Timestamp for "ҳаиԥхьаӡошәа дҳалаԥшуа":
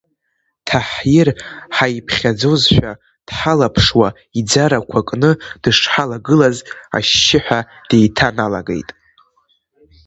1.75-4.07